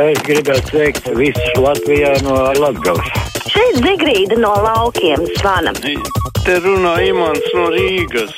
Es 0.00 0.20
gribētu 0.24 0.70
sveikt 0.70 1.08
visus 1.12 1.56
Latvijā 1.60 2.14
no 2.24 2.32
Latgales. 2.56 3.08
Šeit 3.52 3.80
Zigrīda 3.84 4.38
no 4.40 4.54
laukiem 4.64 5.26
zvana. 5.34 5.74
Te 5.76 6.54
runā 6.64 6.94
Imants 7.04 7.50
no 7.52 7.66
Rīgas. 7.74 8.32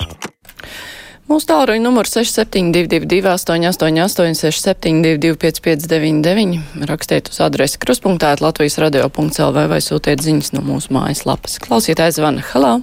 Mūsu 1.30 1.46
tālruņa 1.52 1.84
numurs 1.84 2.16
6722, 2.16 3.22
888, 3.30 4.34
672, 4.42 5.36
559, 5.38 6.82
rakstiet 6.90 7.30
uz 7.30 7.38
adresi 7.46 7.78
kruspunktā, 7.84 8.34
Latvijas 8.42 8.80
radio.clv 8.82 9.68
vai 9.70 9.78
sūtiet 9.84 10.24
ziņas 10.24 10.50
no 10.56 10.64
mūsu 10.66 10.90
mājaslapas. 10.96 11.60
Klausītājs 11.62 12.18
zvana. 12.18 12.42
Halo! 12.50 12.80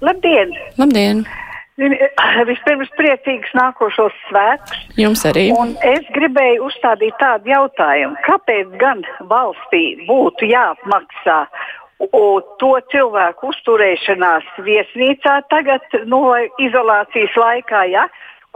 Labdien! 0.00 0.56
Labdien! 0.80 1.26
Vispirms 2.50 2.90
priecīgs 2.98 3.52
nākošos 3.56 4.16
svētkus. 4.28 4.80
Jums 5.00 5.24
arī. 5.28 5.48
Un 5.56 5.74
es 5.86 6.06
gribēju 6.16 6.66
uzstādīt 6.68 7.16
tādu 7.20 7.52
jautājumu, 7.52 8.18
kāpēc 8.26 8.74
gan 8.80 9.04
valstī 9.30 9.84
būtu 10.08 10.50
jāapmaksā 10.50 11.44
to 12.60 12.70
cilvēku 12.92 13.50
uzturēšanās 13.52 14.46
viesnīcā 14.64 15.34
tagad 15.52 15.84
no 16.08 16.22
izolācijas 16.58 17.36
laikā, 17.36 17.84
ja, 17.92 18.06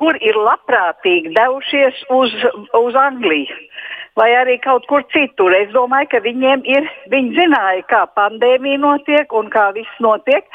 kur 0.00 0.16
ir 0.20 0.34
labprātīgi 0.34 1.34
devušies 1.36 2.06
uz, 2.08 2.32
uz 2.72 2.96
Angliju 2.96 3.58
vai 4.18 4.30
arī 4.38 4.56
kaut 4.62 4.86
kur 4.90 5.04
citur. 5.14 5.54
Es 5.56 5.70
domāju, 5.74 6.10
ka 6.12 6.20
viņiem 6.24 6.64
ir, 6.70 6.88
viņi 7.12 7.34
zināja, 7.38 7.84
kā 7.90 8.02
pandēmija 8.18 8.80
notiek 8.82 9.32
un 9.34 9.50
kā 9.54 9.70
viss 9.76 10.02
notiek. 10.04 10.46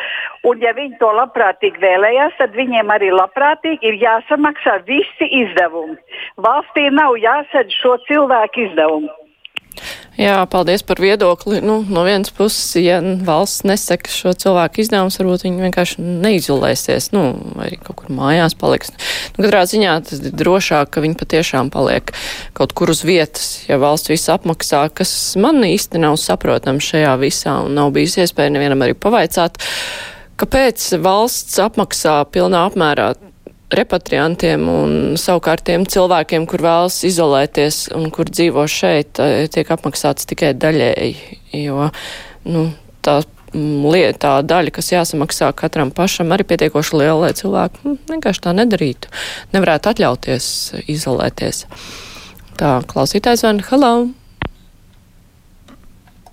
Un 0.47 0.63
ja 0.63 0.73
viņi 0.77 0.99
to 1.01 1.11
labprātīgi 1.19 1.83
vēlējās, 1.83 2.37
tad 2.39 2.55
viņiem 2.57 2.91
arī 2.95 3.11
labprātīgi 3.15 3.91
ir 3.91 3.99
jāsamaksā 4.03 4.79
visi 4.87 5.31
izdevumi. 5.43 5.99
Valstī 6.45 6.87
nav 6.95 7.19
jāsadz 7.19 7.75
šo 7.81 7.97
cilvēku 8.07 8.69
izdevumu. 8.69 9.11
Jā, 10.19 10.41
paldies 10.51 10.81
par 10.83 10.99
viedokli. 10.99 11.61
Nu, 11.63 11.77
no 11.87 12.01
vienas 12.03 12.33
puses, 12.35 12.73
ja 12.75 12.97
valsts 12.99 13.63
neseka 13.63 14.11
šo 14.11 14.33
cilvēku 14.35 14.81
izdevumus, 14.83 15.15
varbūt 15.21 15.45
viņi 15.45 15.63
vienkārši 15.63 16.03
neizolēsies, 16.25 17.13
nu, 17.15 17.21
vai 17.55 17.69
kaut 17.79 18.01
kur 18.01 18.11
mājās 18.17 18.57
paliks. 18.59 18.91
Nu, 19.37 19.45
katrā 19.45 19.63
ziņā 19.71 19.93
tas 20.09 20.19
ir 20.19 20.35
drošāk, 20.35 20.91
ka 20.91 21.05
viņi 21.05 21.15
patiešām 21.21 21.71
paliek 21.71 22.11
kaut 22.57 22.75
kur 22.75 22.91
uz 22.91 23.05
vietas, 23.07 23.61
ja 23.69 23.79
valsts 23.79 24.11
visu 24.11 24.33
apmaksā, 24.35 24.89
kas 24.91 25.15
man 25.39 25.63
īsti 25.63 26.03
nav 26.03 26.19
saprotams 26.19 26.91
šajā 26.91 27.15
visā 27.23 27.55
un 27.63 27.79
nav 27.79 27.95
bijis 27.95 28.19
iespēja 28.19 28.51
nevienam 28.57 28.83
arī 28.83 28.99
pavaicāt. 28.99 29.55
Kāpēc 30.39 30.83
valsts 30.99 31.55
apmaksā 31.63 32.19
pilnā 32.35 32.67
apmērā 32.67 33.13
repatriantiem 33.75 34.65
un 34.71 34.93
savukārt 35.19 35.65
tiem 35.69 35.85
cilvēkiem, 35.89 36.45
kur 36.49 36.63
vēlas 36.65 37.01
izolēties 37.07 37.87
un 37.97 38.09
kur 38.13 38.29
dzīvo 38.29 38.65
šeit, 38.69 39.19
eh, 39.21 39.47
tiek 39.51 39.69
apmaksāts 39.69 40.29
tikai 40.29 40.53
daļēji, 40.57 41.15
jo, 41.65 41.89
nu, 42.49 42.69
tā 43.05 43.21
lieta, 43.53 44.19
tā 44.19 44.33
daļa, 44.45 44.73
kas 44.73 44.91
jāsamaksā 44.93 45.51
katram 45.57 45.91
pašam, 45.91 46.29
arī 46.33 46.45
pietiekoši 46.49 46.97
liela, 46.97 47.19
lai 47.25 47.33
cilvēki 47.33 47.85
nu, 47.85 47.97
vienkārši 48.09 48.45
tā 48.45 48.53
nedarītu. 48.53 49.09
Nevarētu 49.53 49.93
atļauties 49.93 50.45
izolēties. 50.87 51.65
Tā, 52.59 52.79
klausītājs 52.85 53.45
vien, 53.45 53.63
hello! 53.71 53.93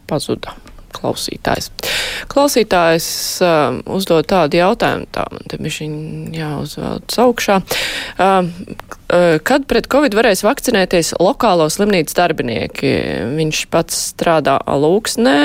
Pazuda 0.06 0.54
klausītājs. 0.96 1.70
Klausītājs 2.32 3.08
uh, 3.44 3.78
uzdod 3.92 4.26
tādu 4.30 4.60
jautājumu, 4.60 5.08
tā 5.14 5.26
man 5.32 5.48
te 5.50 5.58
bišķiņ 5.60 5.96
jāuzvelc 6.36 7.16
augšā. 7.26 7.58
Uh, 8.16 8.48
uh, 9.10 9.36
kad 9.46 9.66
pret 9.70 9.88
Covid 9.92 10.16
varēs 10.16 10.44
vakcinēties 10.46 11.14
lokālo 11.22 11.68
slimnīcas 11.72 12.16
darbinieki? 12.18 12.92
Viņš 13.36 13.62
pats 13.72 14.00
strādā 14.12 14.58
Lūksnē, 14.66 15.36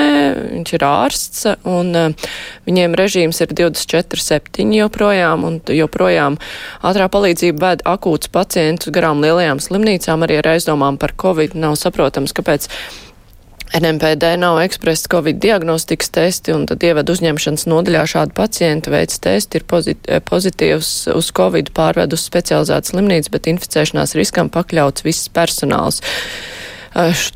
viņš 0.56 0.74
ir 0.78 0.86
ārsts, 0.88 1.46
un 1.68 1.92
uh, 1.98 2.32
viņiem 2.68 2.96
režīms 2.98 3.42
ir 3.44 3.54
24-7 3.62 4.74
joprojām, 4.80 5.46
un 5.48 5.60
joprojām 5.72 6.40
ātrā 6.82 7.08
palīdzība 7.12 7.68
ved 7.68 7.86
akūts 7.88 8.32
pacientus 8.32 8.92
garām 8.94 9.22
lielajām 9.24 9.62
slimnīcām, 9.62 10.26
arī 10.26 10.42
ar 10.42 10.54
aizdomām 10.56 10.98
par 11.00 11.16
Covid. 11.20 11.56
Nav 11.58 11.78
saprotams, 11.80 12.34
kāpēc 12.36 12.68
NMPD 13.80 14.36
nav 14.36 14.60
ekspresa 14.60 15.08
Covid 15.10 15.36
diagnostikas 15.40 16.10
testi, 16.12 16.52
un 16.52 16.66
tad 16.68 16.82
ievada 16.84 17.12
uzņemšanas 17.14 17.64
nodaļā 17.72 18.02
šādu 18.12 18.36
pacientu 18.36 18.92
veids 18.92 19.16
testi 19.22 19.60
ir 19.60 19.64
pozit 19.68 20.10
pozitīvs 20.28 20.90
uz 21.14 21.30
Covid 21.36 21.72
pārved 21.76 22.12
uz 22.12 22.26
specializētu 22.28 22.92
slimnīcu, 22.92 23.32
bet 23.32 23.48
inficēšanās 23.54 24.12
riskam 24.18 24.52
pakļauts 24.52 25.06
viss 25.06 25.32
personāls. 25.32 26.02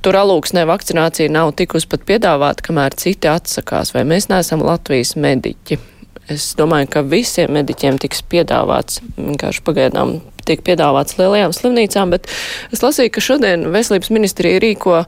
Tur 0.05 0.21
alūksnē 0.21 0.67
vakcinācija 0.69 1.33
nav 1.33 1.55
tikus 1.57 1.89
pat 1.89 2.05
piedāvāta, 2.05 2.69
kamēr 2.69 2.99
citi 3.01 3.33
atsakās, 3.33 3.95
vai 3.97 4.05
mēs 4.05 4.29
neesam 4.29 4.65
Latvijas 4.67 5.15
mediķi. 5.17 5.81
Es 6.29 6.51
domāju, 6.59 6.91
ka 6.93 7.07
visiem 7.07 7.55
mediķiem 7.55 7.97
tiks 8.03 8.21
piedāvāts, 8.29 9.01
vienkārši 9.17 9.63
pagaidām 9.65 10.19
tiek 10.47 10.61
piedāvāts 10.67 11.17
lielajām 11.17 11.55
slimnīcām, 11.57 12.13
bet 12.13 12.29
es 12.75 12.83
lasīju, 12.83 13.13
ka 13.15 13.23
šodien 13.25 13.69
veselības 13.73 14.11
ministrija 14.13 14.61
rīko 14.63 15.05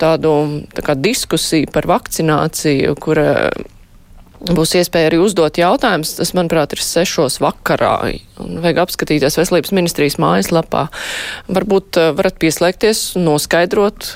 tādu 0.00 0.34
tā 0.74 0.84
kā 0.86 0.96
diskusiju 0.98 1.70
par 1.74 1.88
vakcināciju, 1.90 2.96
kur 3.00 3.20
būs 4.52 4.74
iespēja 4.76 5.08
arī 5.08 5.20
uzdot 5.22 5.56
jautājumus. 5.58 6.14
Tas, 6.18 6.32
manuprāt, 6.36 6.74
ir 6.74 6.82
sešos 6.84 7.38
vakarā. 7.42 7.94
Un 8.42 8.58
vajag 8.64 8.82
apskatīties 8.84 9.38
veselības 9.40 9.72
ministrijas 9.76 10.18
mājaslapā. 10.20 10.86
Varbūt 11.48 12.00
eh, 12.00 12.10
varat 12.18 12.38
pieslēgties 12.42 13.14
noskaidrot, 13.20 14.10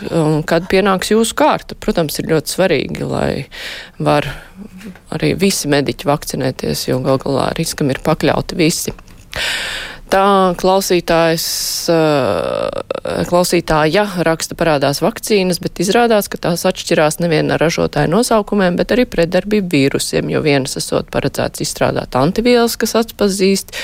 kad 0.48 0.68
pienāks 0.70 1.12
jūsu 1.14 1.36
kārta. 1.38 1.78
Protams, 1.78 2.18
ir 2.20 2.32
ļoti 2.32 2.56
svarīgi, 2.56 3.08
lai 3.08 3.30
var 4.02 4.28
arī 5.14 5.34
visi 5.38 5.70
mediķi 5.70 6.08
vakcinēties, 6.08 6.88
jo 6.90 7.00
gal 7.04 7.20
galā 7.22 7.52
riskam 7.58 7.92
ir 7.92 8.02
pakļauti 8.04 8.58
visi. 8.58 8.96
Tā 10.08 10.56
klausītājs, 10.56 11.46
eh, 11.92 13.07
klausītāja 13.28 14.06
raksta 14.26 14.56
parādās 14.58 15.02
vakcīnas, 15.04 15.60
bet 15.64 15.82
izrādās, 15.84 16.30
ka 16.32 16.40
tās 16.48 16.64
atšķirās 16.68 17.20
nevien 17.22 17.52
ar 17.54 17.62
ražotāju 17.62 18.10
nosaukumiem, 18.14 18.78
bet 18.80 18.96
arī 18.96 19.04
pretdarbību 19.10 19.70
vīrusiem, 19.74 20.32
jo 20.32 20.42
vienas 20.44 20.78
esot 20.80 21.12
paredzēts 21.14 21.64
izstrādāt 21.66 22.18
antivielas, 22.18 22.78
kas 22.80 22.96
atpazīst 23.04 23.76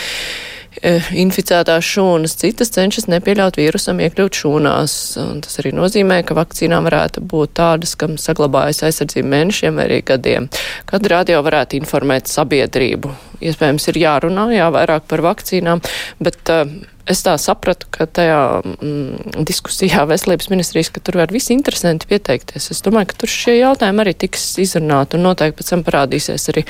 E, 0.83 0.97
inficētās 1.23 1.87
šūnas, 1.87 2.35
citas 2.41 2.73
cenšas 2.75 3.07
nepieļaut 3.07 3.59
vīrusam 3.61 4.01
iekļūt 4.03 4.39
šūnās. 4.41 4.95
Un 5.23 5.43
tas 5.45 5.61
arī 5.63 5.71
nozīmē, 5.77 6.19
ka 6.27 6.35
vakcīnām 6.39 6.89
varētu 6.89 7.23
būt 7.31 7.55
tādas, 7.61 7.95
kam 7.99 8.17
saglabājas 8.21 8.83
aizsardzība 8.89 9.31
mēnešiem 9.37 9.79
vai 9.79 9.87
arī 9.87 10.01
gadiem. 10.11 10.49
Kad 10.91 11.07
radio 11.13 11.43
varētu 11.47 11.79
informēt 11.79 12.31
sabiedrību. 12.33 13.13
Iespējams, 13.45 13.87
ir 13.93 14.01
jārunā, 14.03 14.49
jā, 14.57 14.67
vairāk 14.75 15.07
par 15.11 15.23
vakcīnām, 15.25 15.83
bet 16.25 16.53
uh, 16.53 16.67
es 17.11 17.21
tā 17.25 17.35
sapratu, 17.41 17.89
ka 17.93 18.07
tajā 18.07 18.41
mm, 18.65 19.43
diskusijā 19.49 20.05
veselības 20.09 20.49
ministrijas, 20.53 20.91
ka 20.95 21.03
tur 21.05 21.19
var 21.21 21.33
visi 21.35 21.55
interesanti 21.57 22.09
pieteikties. 22.11 22.71
Es 22.73 22.85
domāju, 22.85 23.13
ka 23.13 23.19
tur 23.25 23.33
šie 23.33 23.59
jautājumi 23.59 24.05
arī 24.05 24.15
tiks 24.25 24.47
izrunāti 24.63 25.19
un 25.19 25.27
noteikti 25.29 25.61
pēc 25.61 25.73
tam 25.75 25.85
parādīsies 25.87 26.49
arī 26.55 26.65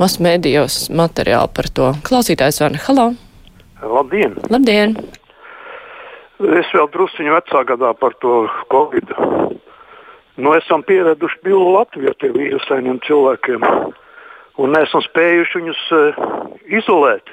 masmēdījos 0.00 0.88
materiāli 0.94 1.52
par 1.56 1.70
to. 1.76 1.92
Klausītājs 2.06 2.62
Vana, 2.64 2.80
halā! 2.86 3.10
Labdien! 3.84 4.38
Labdien! 4.52 4.96
Es 6.58 6.70
vēl 6.74 6.88
druskuļi 6.92 7.30
vecā 7.30 7.60
gadā 7.68 7.92
par 7.96 8.16
to 8.24 8.44
Covid. 8.72 9.12
Nu, 10.34 10.50
esam 10.56 10.82
pieraduši 10.82 11.38
pilnu 11.44 11.76
Latviju 11.76 12.10
ar 12.10 12.16
tiem 12.18 12.34
vīrusainiem 12.34 12.98
cilvēkiem. 13.06 13.66
Un 14.58 14.74
neesam 14.74 15.02
spējuši 15.04 15.60
viņus 15.60 15.84
uh, 15.94 16.18
izolēt. 16.80 17.30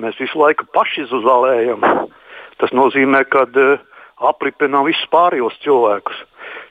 Mēs 0.00 0.16
visu 0.20 0.38
laiku 0.40 0.64
paši 0.72 1.04
izolējam. 1.04 1.84
Tas 2.62 2.72
nozīmē, 2.76 3.24
ka 3.28 3.44
uh, 3.44 3.80
apripinām 4.30 4.86
visus 4.88 5.08
pārējos 5.12 5.58
cilvēkus. 5.64 6.24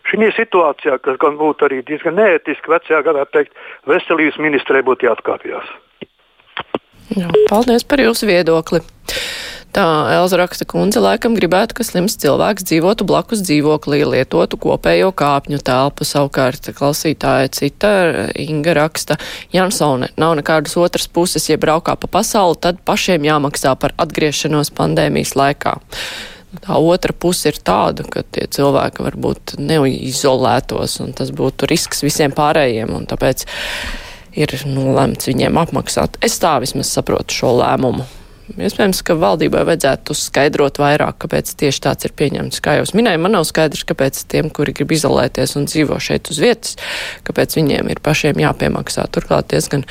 Šī 0.10 0.32
situācijā, 0.36 0.98
kas 1.06 1.20
gan 1.22 1.38
būtu 1.40 1.68
arī 1.68 1.82
diezgan 1.86 2.18
neētiski, 2.18 2.72
vecajā 2.74 3.02
gadā 3.06 3.26
teikt, 3.32 3.54
veselības 3.88 4.40
ministrē 4.42 4.82
būtu 4.84 5.08
jāatkāpjas. 5.08 5.70
Jā, 7.16 7.28
paldies 7.50 7.86
par 7.88 8.02
jūsu 8.02 8.28
viedokli. 8.30 8.82
Tā 9.72 9.84
Elza 10.12 10.36
raksta 10.36 10.66
kundze 10.68 11.00
laikam 11.00 11.32
gribētu, 11.38 11.78
ka 11.78 11.86
slims 11.88 12.18
cilvēks 12.20 12.66
dzīvotu 12.68 13.06
blakus 13.08 13.40
dzīvoklī, 13.48 14.02
lietotu 14.04 14.60
kopējo 14.60 15.14
kāpņu 15.16 15.62
telpu. 15.64 16.04
Savukārt 16.08 16.68
klausītāja 16.76 17.54
cita 17.56 17.94
Inga 18.36 18.76
raksta, 18.76 19.16
Jansone, 19.56 20.12
nav 20.20 20.36
nekādas 20.42 20.76
otras 20.76 21.08
puses, 21.08 21.48
ja 21.48 21.56
braukā 21.62 21.96
pa 21.96 22.12
pasauli, 22.20 22.60
tad 22.60 22.84
pašiem 22.84 23.24
jāmaksā 23.30 23.78
par 23.80 23.96
atgriešanos 23.96 24.74
pandēmijas 24.76 25.38
laikā. 25.40 25.78
Tā 26.68 26.76
otra 26.76 27.16
puse 27.16 27.54
ir 27.54 27.64
tāda, 27.64 28.04
ka 28.12 28.28
tie 28.28 28.50
cilvēki 28.52 29.08
varbūt 29.08 29.56
neizolētos, 29.62 31.00
un 31.00 31.16
tas 31.16 31.32
būtu 31.32 31.72
risks 31.72 32.04
visiem 32.04 32.36
pārējiem, 32.36 32.92
un 32.92 33.08
tāpēc 33.08 33.48
ir 34.36 34.60
nolēmts 34.68 35.32
viņiem 35.32 35.64
apmaksāt. 35.64 36.20
Es 36.20 36.42
tā 36.44 36.58
vismaz 36.60 36.92
saprotu 36.92 37.40
šo 37.40 37.56
lēmumu. 37.64 38.04
Iespējams, 38.58 39.02
ka 39.06 39.16
valdībai 39.20 39.64
vajadzētu 39.68 40.16
skaidrot 40.18 40.80
vairāk, 40.82 41.18
kāpēc 41.24 41.54
tieši 41.62 41.84
tāds 41.86 42.08
ir 42.08 42.14
pieņemts. 42.18 42.62
Kā 42.64 42.78
jau 42.78 42.86
es 42.88 42.94
minēju, 42.98 43.22
man 43.24 43.36
nav 43.38 43.48
skaidrs, 43.50 43.86
kāpēc 43.90 44.24
tiem, 44.32 44.52
kuri 44.54 44.76
grib 44.78 44.94
izolēties 44.96 45.58
un 45.60 45.68
dzīvo 45.70 46.00
šeit 46.04 46.32
uz 46.34 46.42
vietas, 46.42 46.78
kāpēc 47.28 47.58
viņiem 47.60 47.92
ir 47.94 48.04
pašiem 48.04 48.42
jāpiemaksā. 48.44 49.08
Turklāt 49.14 49.52
diezgan 49.54 49.86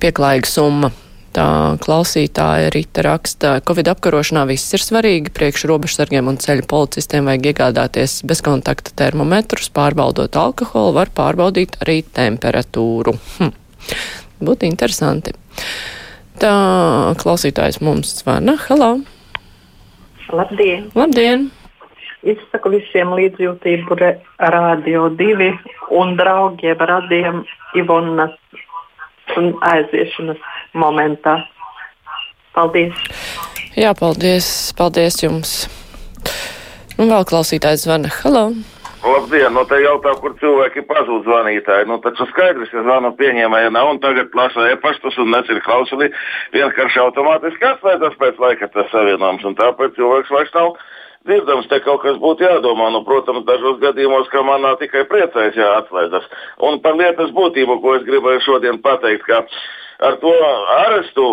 pieklājīga 0.00 0.50
summa. 0.50 0.92
Tā 1.36 1.76
klausītāja 1.84 2.70
Rita 2.72 3.02
raksta, 3.04 3.50
Covid 3.68 3.90
apkarošanā 3.92 4.46
viss 4.48 4.72
ir 4.74 4.82
svarīgi, 4.82 5.30
priekš 5.36 5.66
robežsargiem 5.68 6.30
un 6.30 6.38
ceļu 6.40 6.64
policistiem 6.70 7.28
vajag 7.28 7.50
iegādāties 7.50 8.22
bezkontakta 8.26 8.96
termometrus, 8.96 9.68
pārbaudot 9.76 10.40
alkoholu, 10.40 10.96
var 10.96 11.12
pārbaudīt 11.14 11.76
arī 11.84 12.00
temperatūru. 12.16 13.14
Hm. 13.36 13.52
Būtu 14.48 14.66
interesanti. 14.70 15.36
Tā 16.38 17.14
klausītājs 17.18 17.80
mums 17.82 18.12
zvana. 18.20 18.54
Halo! 18.68 19.00
Labdien! 20.30 20.84
Labdien! 20.94 21.48
Izsaku 22.22 22.70
visiem 22.76 23.10
līdzjūtību 23.18 23.98
Radio 24.54 25.08
2 25.18 25.48
un 25.98 26.14
draugiem 26.18 26.78
radiem 26.90 27.42
Ivonas 27.74 28.36
un 29.34 29.50
aiziešanas 29.66 30.38
momentā. 30.78 31.40
Paldies! 32.54 32.94
Jā, 33.74 33.90
paldies! 33.98 34.48
Paldies 34.78 35.18
jums! 35.24 35.58
Un 36.98 37.10
vēl 37.10 37.26
klausītājs 37.26 37.88
zvana. 37.88 38.14
Halo! 38.22 38.52
Labdien, 38.98 39.52
no 39.54 39.62
te 39.68 39.78
jautā, 39.78 40.10
kur 40.18 40.32
cilvēki 40.40 40.82
pazūd 40.88 41.26
zvanītāji. 41.26 41.86
Nu, 41.86 42.00
taču 42.02 42.26
skaidrs, 42.32 42.70
ka 42.72 42.82
zvanu 42.82 43.12
pieņēmēja 43.18 43.70
nav 43.74 43.92
un 43.92 44.00
tagad 44.02 44.32
plasa 44.32 44.66
e-pastus 44.72 45.18
un 45.22 45.30
necir 45.30 45.60
klausuli. 45.62 46.10
Vienkārši 46.56 47.02
automātiski 47.04 47.68
atslēdzas 47.68 48.18
pēc 48.18 48.40
laika 48.42 48.70
tas 48.74 48.90
savienojums 48.90 49.46
un 49.46 49.54
tāpēc 49.60 49.94
cilvēks 49.98 50.34
vairs 50.34 50.54
nav 50.56 50.74
dzirdams, 51.28 51.68
te 51.70 51.78
kaut 51.84 52.02
kas 52.02 52.18
būtu 52.18 52.46
jādomā. 52.46 52.90
Nu, 52.94 53.04
protams, 53.06 53.46
dažos 53.46 53.78
gadījumos, 53.84 54.30
ka 54.32 54.42
manā 54.46 54.74
tikai 54.82 55.04
priecājas, 55.10 55.58
ja 55.58 55.76
atslēdzas. 55.78 56.26
Un 56.66 56.80
par 56.82 56.98
lietas 56.98 57.30
būtību, 57.36 57.78
ko 57.84 57.98
es 58.00 58.06
gribēju 58.08 58.46
šodien 58.48 58.82
pateikt, 58.82 59.28
ka 59.30 59.44
ar 60.04 60.18
to 60.22 60.34
arestu 60.78 61.28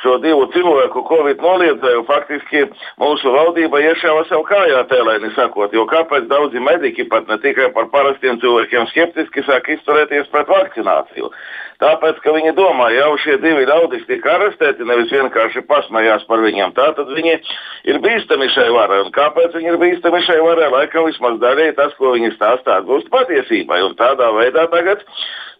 šo 0.00 0.16
divu 0.22 0.46
cilvēku 0.54 1.02
Covid 1.08 1.42
noliedzēju, 1.44 2.04
faktiski 2.08 2.64
mūsu 3.00 3.32
valdība 3.34 3.82
iešāva 3.84 4.24
sev 4.28 4.44
kājā 4.48 4.84
tēlēni 4.92 5.32
sakot, 5.36 5.74
jo 5.76 5.84
kāpēc 5.90 6.28
daudzi 6.30 6.62
mediķi 6.64 7.08
pat 7.12 7.28
ne 7.28 7.36
tikai 7.42 7.68
par 7.76 7.90
parastiem 7.92 8.40
cilvēkiem 8.40 8.88
skeptiski 8.92 9.44
sāk 9.48 9.68
izturēties 9.76 10.30
pret 10.32 10.48
vakcināciju. 10.48 11.32
Tāpēc, 11.80 12.18
ka 12.20 12.32
viņi 12.36 12.52
domā, 12.58 12.90
jau 12.92 13.14
šie 13.22 13.38
divi 13.40 13.64
ļaudis 13.68 14.04
tika 14.08 14.34
arestēti, 14.36 14.84
nevis 14.84 15.12
vienkārši 15.14 15.62
pasmējās 15.68 16.26
par 16.28 16.42
viņiem. 16.44 16.74
Tātad 16.76 17.08
viņi 17.16 17.38
ir 17.88 18.00
bīstami 18.04 18.50
šai 18.52 18.68
varai. 18.74 19.00
Un 19.06 19.12
kāpēc 19.14 19.56
viņi 19.56 19.72
ir 19.72 19.78
bīstami 19.80 20.20
šai 20.26 20.40
varai? 20.44 20.68
Laikam 20.74 21.08
vismaz 21.08 21.38
daļēji 21.40 21.76
tas, 21.78 21.94
ko 21.96 22.12
viņi 22.16 22.34
stāstā, 22.34 22.82
atbilst 22.82 23.08
patiesībai. 23.14 23.80
Un 23.86 23.96
tādā 23.96 24.28
veidā 24.36 24.66
tagad 24.72 25.06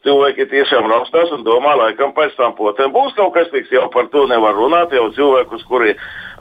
cilvēki 0.05 0.49
tiešām 0.53 0.89
raustās 0.93 1.33
un 1.33 1.45
domā, 1.47 1.73
laikam 1.81 2.13
pēc 2.17 2.37
tam 2.37 2.53
potēm 2.59 2.93
būs 2.93 3.17
kaut 3.17 3.35
kas 3.37 3.49
tiks, 3.53 3.73
jau 3.73 3.89
par 3.93 4.09
to 4.13 4.27
nevar 4.29 4.57
runāt, 4.57 4.93
jau 4.97 5.09
cilvēkus, 5.17 5.65
kuri 5.69 5.95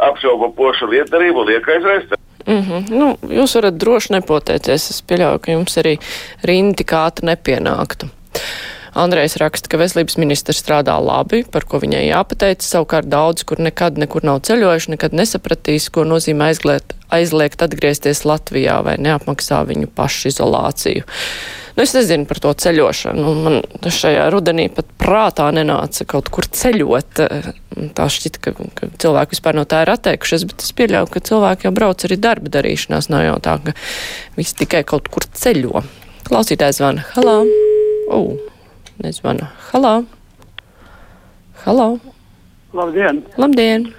apšauba 0.09 0.51
pošu 0.59 0.91
lietdarību, 0.91 1.45
liek 1.47 1.67
aizrest. 1.75 2.19
Mm 2.47 2.61
-hmm. 2.63 2.91
nu, 2.91 3.07
jūs 3.39 3.55
varat 3.55 3.79
droši 3.79 4.13
nepotēties. 4.13 4.89
Es 4.91 5.03
pieļauju, 5.07 5.39
ka 5.39 5.51
jums 5.51 5.77
arī 5.77 5.99
rinda 6.43 6.77
tik 6.83 6.91
ātri 6.91 7.31
nepienāktu. 7.31 8.09
Andrejs 8.99 9.37
raksta, 9.39 9.69
ka 9.71 9.79
veselības 9.79 10.17
ministrs 10.19 10.59
strādā 10.63 10.97
labi, 11.01 11.43
par 11.47 11.65
ko 11.69 11.79
viņai 11.81 12.03
jāpateic. 12.09 12.65
Savukārt 12.65 13.07
daudz, 13.11 13.45
kur 13.47 13.61
nekad 13.63 13.99
nekur 14.01 14.25
nav 14.27 14.41
ceļojuši, 14.47 14.93
nekad 14.95 15.15
nesapratīs, 15.15 15.87
ko 15.93 16.03
nozīmē 16.07 16.51
aizliegt, 16.51 16.97
aizliegt 17.13 17.63
atgriezties 17.65 18.25
Latvijā 18.27 18.79
vai 18.85 18.97
neapmaksā 19.01 19.61
viņu 19.69 19.91
pašizolāciju. 19.95 21.07
Nu, 21.79 21.85
es 21.85 21.93
nezinu 21.95 22.27
par 22.27 22.41
to 22.43 22.51
ceļošanu. 22.59 23.33
Man 23.39 23.61
šajā 23.95 24.25
rudenī 24.33 24.65
pat 24.73 24.89
prātā 24.99 25.45
nenāca 25.55 26.03
kaut 26.11 26.27
kur 26.33 26.43
ceļot. 26.43 27.21
Tā 27.95 28.07
šķita, 28.11 28.41
ka, 28.43 28.53
ka 28.75 28.89
cilvēki 28.99 29.37
vispār 29.37 29.55
no 29.55 29.63
tā 29.69 29.85
ir 29.85 29.93
atteikušies, 29.93 30.43
bet 30.49 30.65
es 30.65 30.75
pieļauju, 30.75 31.13
ka 31.13 31.23
cilvēki 31.31 31.69
jau 31.69 31.73
brauc 31.79 32.03
arī 32.03 32.19
darba 32.19 32.51
darīšanās. 32.57 33.07
Nav 33.13 33.23
jau 33.29 33.39
tā, 33.47 33.55
ka 33.63 33.77
visi 34.35 34.59
tikai 34.59 34.83
kaut 34.91 35.07
kur 35.13 35.23
ceļo. 35.23 35.85
Klausītājs 36.27 36.81
zvana. 36.81 37.07
Halā! 37.15 37.39
Oh, 38.11 38.33
nezvana. 39.03 39.49
Halā! 39.71 39.93
Halā! 41.65 41.87
Labdien! 42.73 43.23
Labdien! 43.37 43.89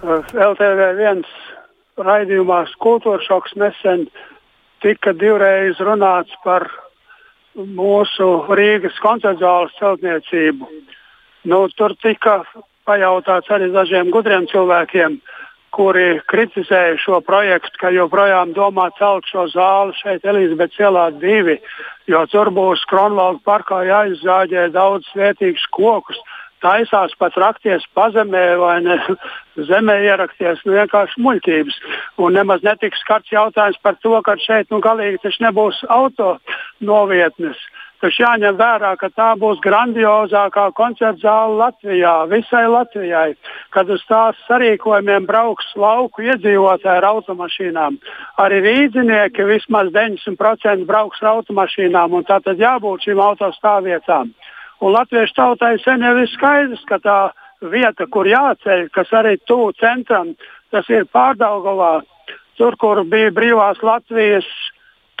LTV 0.00 0.92
viens 0.96 1.28
raidījumā 2.00 2.62
kultūra 2.80 3.20
šoks 3.24 3.56
nesen 3.60 4.06
tika 4.80 5.12
divreiz 5.12 5.80
runāts 5.84 6.32
par 6.44 6.68
mūsu 7.54 8.28
Rīgas 8.56 8.96
koncertu 9.02 9.44
zāles 9.44 9.76
celtniecību. 9.78 10.68
Nu, 11.50 11.66
tur 11.76 11.94
tika 12.02 12.40
pajautāts 12.88 13.50
arī 13.52 13.70
dažiem 13.74 14.10
gudriem 14.12 14.46
cilvēkiem, 14.50 15.18
kuri 15.74 16.20
kritizēja 16.30 16.98
šo 17.00 17.20
projektu, 17.24 17.78
ka 17.80 17.92
joprojām 17.94 18.54
domā 18.56 18.88
celt 18.98 19.28
šo 19.30 19.46
zāli 19.52 19.96
šeit 20.00 20.26
Elizabetes 20.26 20.82
ielā 20.82 21.06
divi, 21.22 21.58
jo 22.10 22.24
tur 22.32 22.50
būs 22.54 22.84
Kronvalda 22.90 23.42
parkā 23.46 23.84
jāizzāģē 23.88 24.68
daudz 24.74 25.08
vērtīgus 25.16 25.66
kokus 25.74 26.20
taisās 26.60 27.14
pat 27.18 27.36
rakties 27.40 27.84
pazemē 27.96 28.44
vai 28.60 28.76
ne, 28.84 28.96
zemē 29.70 29.96
ierakties, 30.06 30.62
nu 30.66 30.76
vienkārši 30.76 31.22
muļķības. 31.24 31.78
Un 32.20 32.36
nemaz 32.38 32.64
netiks 32.66 33.00
skarts 33.04 33.32
jautājums 33.32 33.80
par 33.82 33.98
to, 34.04 34.14
ka 34.26 34.36
šeit 34.40 34.70
nu 34.72 34.80
galīgi 34.84 35.36
nebūs 35.40 35.82
auto 35.88 36.36
novietnes. 36.84 37.58
Taču 38.00 38.22
jāņem 38.22 38.56
vērā, 38.56 38.94
ka 38.96 39.10
tā 39.12 39.28
būs 39.36 39.58
grandiozākā 39.60 40.70
koncerta 40.72 41.20
zāle 41.20 41.58
Latvijā, 41.58 42.14
visai 42.30 42.62
Latvijai, 42.72 43.34
kad 43.76 43.90
uz 43.92 44.00
tās 44.08 44.38
sarīkojumiem 44.46 45.26
brauks 45.28 45.68
lauku 45.76 46.24
iedzīvotāji 46.24 46.96
ar 47.02 47.08
automašīnām. 47.10 47.98
Arī 48.40 48.62
rīznieki 48.64 49.44
vismaz 49.50 49.92
90% 49.92 50.88
brauks 50.88 51.20
ar 51.20 51.34
automašīnām, 51.34 52.16
un 52.16 52.24
tā 52.24 52.40
tad 52.46 52.62
jābūt 52.62 53.04
šīm 53.04 53.20
autostāvvietām. 53.26 54.32
Un 54.80 54.96
latviešu 54.96 55.36
tautai 55.36 55.74
sen 55.84 56.00
jau 56.00 56.16
ir 56.22 56.32
skaidrs, 56.32 56.88
ka 56.88 57.02
tā 57.04 57.20
vieta, 57.60 58.08
kur 58.08 58.24
jāceļ, 58.24 58.88
kas 58.96 59.12
arī 59.12 59.36
tuvu 59.44 59.74
centram, 59.76 60.32
tas 60.72 60.88
ir 60.88 61.04
pārdaugovā, 61.12 61.98
tur, 62.56 62.80
kur 62.80 63.04
bija 63.04 63.28
brīvās 63.36 63.84
Latvijas 63.84 64.48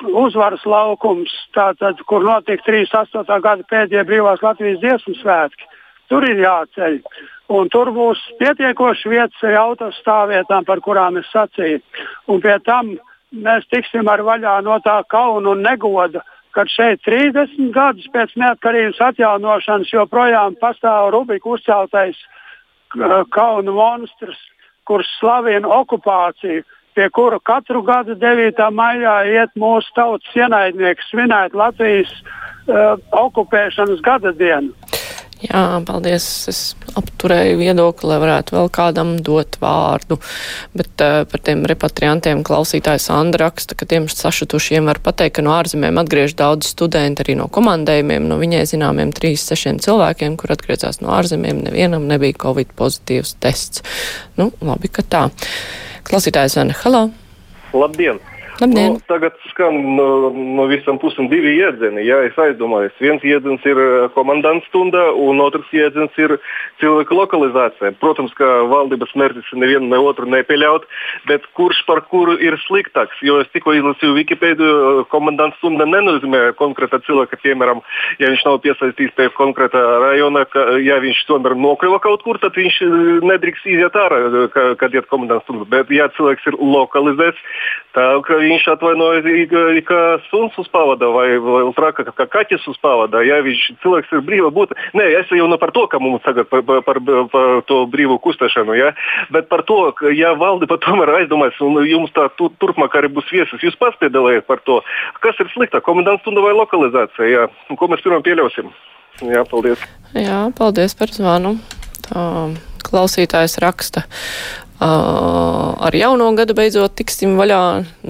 uzvaras 0.06 0.64
laukums, 0.66 1.32
tātad, 1.56 2.00
kur 2.08 2.24
notika 2.24 2.64
38. 2.66 3.40
gada 3.44 3.66
pēdējie 3.70 4.06
brīvās 4.08 4.42
Latvijas 4.44 4.80
dziesmu 4.80 5.14
svētki. 5.20 5.68
Tur 6.10 6.26
ir 6.26 6.42
jāceļ. 6.42 6.98
Un 7.50 7.68
tur 7.70 7.90
būs 7.94 8.18
pietiekoši 8.38 9.10
vietas 9.10 9.44
arī 9.46 9.56
autostāvvietām, 9.58 10.66
par 10.66 10.82
kurām 10.82 11.18
es 11.18 11.30
sacīju. 11.34 11.80
Un 12.30 12.42
pie 12.42 12.56
tam 12.66 12.92
mēs 13.30 13.66
tiksim 13.70 14.08
ar 14.10 14.22
vaļā 14.26 14.60
no 14.66 14.78
tā 14.84 15.00
kauna 15.10 15.54
un 15.54 15.64
negoda, 15.66 16.22
kad 16.54 16.70
šeit 16.70 17.02
30 17.06 17.70
gadus 17.74 18.06
pēc 18.14 18.34
neatkarības 18.38 19.00
atjaunošanas 19.10 19.92
joprojām 19.94 20.56
pastāv 20.62 21.12
Rubika 21.14 21.54
uzceltais 21.54 22.18
kaunu 23.30 23.74
monstrs, 23.76 24.38
kurš 24.86 25.06
slavina 25.20 25.68
okupāciju, 25.70 26.64
pie 27.00 27.08
kura 27.10 27.38
katru 27.40 27.80
gadu 27.82 28.12
9. 28.20 28.60
maijā 28.76 29.14
iet 29.32 29.54
mūsu 29.56 29.88
tautas 29.96 30.36
ienaidnieki 30.36 31.06
svinēt 31.08 31.56
Latvijas 31.56 32.12
uh, 32.20 32.98
okupēšanas 33.16 34.02
gada 34.04 34.34
dienu. 34.36 34.74
Jā, 35.40 35.80
paldies. 35.88 36.26
Es 36.52 36.58
apturēju 37.00 37.56
viedokli, 37.62 38.10
lai 38.10 38.18
varētu 38.20 38.58
vēl 38.58 38.68
kādam 38.76 39.14
dot 39.24 39.56
vārdu. 39.62 40.18
Bet 40.76 41.00
uh, 41.00 41.22
par 41.24 41.40
tiem 41.46 41.64
repatriantiem 41.70 42.44
klausītājs 42.44 43.08
Andra 43.16 43.46
raksta, 43.46 43.78
ka 43.80 43.88
tiem 43.88 44.10
sašutušiem 44.12 44.92
var 44.92 45.00
pateikt, 45.00 45.38
ka 45.38 45.46
no 45.46 45.56
ārzemēm 45.56 46.04
atgriež 46.04 46.36
daudz 46.36 46.68
studenti 46.74 47.24
arī 47.24 47.40
no 47.40 47.48
komandējumiem. 47.48 48.28
No 48.28 48.36
viņai 48.42 48.66
zināmiem 48.68 49.16
3-6 49.16 49.80
cilvēkiem, 49.88 50.36
kur 50.36 50.52
atgriezās 50.52 51.00
no 51.00 51.16
ārzemēm, 51.16 51.64
nevienam 51.70 52.04
nebija 52.12 52.36
Covid 52.44 52.76
pozitīvs 52.76 53.38
tests. 53.40 53.86
Nu, 54.36 54.52
labi, 54.60 54.92
ka 54.92 55.08
tā. 55.08 55.30
Klausītājs 56.08 56.56
Vana, 56.58 56.76
halo! 56.84 57.08
Labdien. 58.60 58.92
Nu, 58.92 59.00
tagad 59.08 59.32
skan 59.48 59.72
no, 59.96 60.06
no 60.36 60.66
visam 60.68 60.98
pusēm 61.00 61.30
divi 61.32 61.54
jēdzieni. 61.56 62.02
Ja 62.04 62.18
es 62.26 62.36
aizdomājos, 62.40 62.92
viens 63.00 63.22
jēdziens 63.24 63.64
ir 63.64 63.78
eh, 63.80 64.08
komandants 64.12 64.66
stunda, 64.68 65.06
un 65.16 65.40
otrs 65.40 65.70
jēdziens 65.72 66.18
ir 66.20 66.34
cilvēka 66.82 67.16
lokalizācija. 67.16 67.94
Protams, 68.02 68.34
ka 68.36 68.48
valdības 68.68 69.14
mērķis 69.16 69.48
ir 69.54 69.62
nevienu 69.62 69.88
ne 69.88 70.00
otru 70.04 70.28
nepieļaut, 70.28 70.84
bet 71.30 71.46
kurš 71.56 71.80
par 71.88 72.02
kuru 72.12 72.36
ir 72.36 72.58
sliktāks? 72.66 73.22
Jo 73.24 73.38
es 73.40 73.48
tikko 73.54 73.72
izlasīju 73.78 74.18
Wikipēdiju, 74.18 75.06
komandants 75.12 75.56
stunda 75.62 75.88
nenozīmē 75.88 76.50
konkrēta 76.60 77.00
cilvēka, 77.06 77.40
piemēram, 77.40 77.80
ja 78.20 78.28
viņš 78.28 78.44
nav 78.44 78.60
piesaistīts 78.66 79.16
pie 79.16 79.30
konkrēta 79.38 79.80
rajona, 80.04 80.44
ka, 80.52 80.66
ja 80.84 81.00
viņš 81.00 81.24
tomēr 81.30 81.56
nokļuva 81.56 82.02
kaut 82.04 82.26
kur, 82.28 82.40
tad 82.44 82.60
viņš 82.60 82.82
eh, 82.84 83.00
nedrīkst 83.24 83.72
iziet 83.72 83.96
ārā, 84.04 84.20
kad 84.52 84.92
iet 84.92 85.08
komandants 85.08 85.48
stunda. 85.48 85.64
Bet, 85.72 85.88
ja 85.96 86.10
cilvēks 86.18 86.52
ir 86.52 86.60
lokalizēts, 86.60 87.40
ka 87.96 88.36
viņš 88.50 88.66
atvainojas, 88.74 89.26
kā 89.88 90.00
suns 90.28 90.56
uz 90.60 90.68
pavada 90.72 91.08
vai, 91.14 91.28
vai 91.42 91.62
traka, 91.76 92.04
kā 92.10 92.26
kaķis 92.34 92.66
uz 92.70 92.78
pavada. 92.82 93.22
Ja 93.26 93.40
viņš 93.46 93.62
cilvēks 93.82 94.12
ir 94.16 94.24
brīva 94.26 94.50
būt, 94.54 94.74
nē, 94.98 95.06
es 95.20 95.32
jau 95.34 95.48
ne 95.50 95.58
par 95.60 95.72
to, 95.76 95.86
ka 95.90 96.00
mums 96.02 96.24
tagad 96.26 96.50
par, 96.50 96.64
par, 96.66 96.82
par, 96.86 97.00
par 97.32 97.62
to 97.68 97.82
brīvu 97.90 98.20
kustēšanu, 98.22 98.76
ja? 98.78 98.92
bet 99.34 99.50
par 99.52 99.64
to, 99.68 99.80
ka 99.96 100.12
ja 100.14 100.34
valdība 100.38 100.80
tomēr 100.82 101.14
aizdomājas 101.20 101.60
un 101.64 101.82
jums 101.88 102.14
tā 102.16 102.28
tu, 102.38 102.50
turpmāk 102.62 102.96
arī 102.98 103.12
būs 103.14 103.30
viesis, 103.32 103.62
jūs 103.64 103.78
pats 103.80 103.98
piedalāties 104.02 104.46
par 104.48 104.62
to, 104.66 104.80
kas 105.24 105.38
ir 105.42 105.50
sliktāk, 105.54 105.84
komendants 105.86 106.24
stunda 106.24 106.44
vai 106.44 106.54
lokalizācija, 106.58 107.30
ja? 107.30 107.46
un 107.70 107.80
ko 107.80 107.90
mēs 107.90 108.02
pirmā 108.04 108.22
pieļausim. 108.26 108.72
Jā, 109.26 109.44
paldies. 109.48 109.80
Jā, 110.16 110.48
paldies 110.56 110.96
par 110.96 111.12
zvanu. 111.12 111.58
Tā 112.06 112.24
klausītājs 112.90 113.58
raksta. 113.62 114.04
Uh, 114.80 115.49
ar 115.80 115.96
jauno 115.96 116.28
gadu 116.36 116.54
beidzot 116.56 116.94
tiksim 116.98 117.38
vaļā 117.40 117.60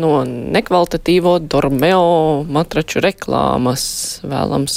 no 0.03 0.11
nekvalitatīvo 0.27 1.37
Dormeo 1.53 2.43
matraču 2.51 3.03
reklāmas. 3.05 3.85
Vēlams 4.27 4.77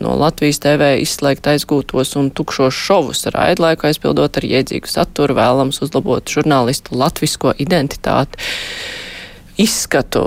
no 0.00 0.14
Latvijas 0.20 0.62
TV 0.64 0.94
izslēgt 1.04 1.50
aizgūtos 1.52 2.16
un 2.20 2.32
tukšos 2.32 2.76
šovus 2.76 3.26
raidlaiku 3.34 3.90
aizpildot 3.90 4.40
ar 4.40 4.48
jēdzīgu 4.48 4.88
saturu, 4.88 5.36
vēlams 5.36 5.82
uzlabot 5.84 6.32
žurnālistu 6.32 6.96
latvisko 6.96 7.54
identitāti 7.60 8.40
izskatu, 9.60 10.22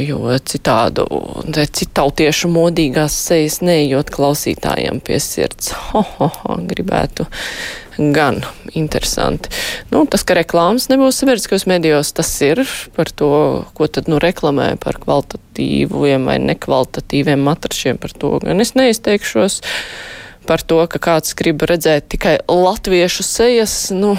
jo 0.00 0.32
citādu, 0.48 1.04
citautiešu 1.50 2.50
modīgās 2.52 3.14
sejas 3.28 3.60
neejot 3.64 4.12
klausītājiem 4.14 5.02
pie 5.04 5.20
sirds. 5.22 5.74
Ho, 5.90 6.02
ho, 6.16 6.30
ho, 6.42 6.56
gribētu 6.70 7.26
gan 8.00 8.40
interesanti. 8.72 9.50
Nu, 9.92 10.04
tas, 10.08 10.24
ka 10.24 10.36
reklāmas 10.38 10.88
nebūs 10.92 11.20
sabiedriskos 11.20 11.66
medijos, 11.68 12.14
tas 12.16 12.30
ir 12.46 12.62
par 12.96 13.10
to, 13.12 13.30
ko 13.76 13.88
tad 13.92 14.08
nu 14.08 14.20
reklamē 14.22 14.72
par 14.80 15.00
kvalitatīviem 15.02 16.28
vai 16.30 16.38
nekvalitatīviem 16.46 17.42
matrašiem. 17.44 18.00
Par 18.00 18.14
to 18.16 18.38
gan 18.44 18.64
es 18.64 18.72
neizteikšos. 18.78 19.60
Par 20.48 20.62
to, 20.64 20.80
ka 20.88 21.02
kāds 21.02 21.36
grib 21.36 21.60
redzēt 21.68 22.08
tikai 22.14 22.38
latviešu 22.48 23.26
sejas, 23.26 23.74
nu, 23.92 24.14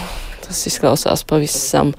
tas 0.46 0.62
izklausās 0.70 1.26
pavisam 1.28 1.96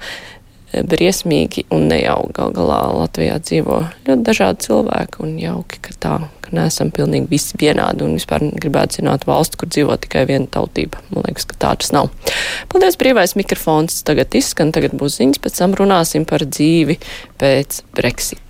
briesmīgi 0.81 1.65
un 1.73 1.87
nejauki. 1.91 2.33
Gal 2.37 2.53
galā 2.55 2.79
Latvijā 2.95 3.37
dzīvo 3.43 3.79
ļoti 4.07 4.25
dažādi 4.25 4.67
cilvēki 4.67 5.21
un 5.25 5.35
jauki, 5.41 5.81
ka 5.85 5.95
tā, 6.05 6.15
ka 6.43 6.53
neesam 6.55 6.91
pilnīgi 6.93 7.29
visi 7.31 7.59
vienādi 7.61 8.05
un 8.05 8.15
vispār 8.17 8.47
gribētu 8.63 9.01
zināt 9.01 9.27
valstu, 9.29 9.61
kur 9.61 9.71
dzīvo 9.73 9.97
tikai 10.05 10.25
viena 10.29 10.49
tautība. 10.53 11.01
Man 11.13 11.27
liekas, 11.27 11.47
ka 11.49 11.59
tā 11.59 11.73
tas 11.81 11.93
nav. 11.95 12.09
Paldies, 12.73 12.97
brīvais 12.99 13.37
mikrofons 13.39 14.01
tagad 14.07 14.33
izskan, 14.37 14.73
tagad 14.75 14.95
būs 14.97 15.19
ziņas, 15.21 15.43
pēc 15.43 15.61
tam 15.61 15.77
runāsim 15.77 16.27
par 16.29 16.45
dzīvi 16.47 16.99
pēc 17.41 17.83
Brexit. 17.97 18.41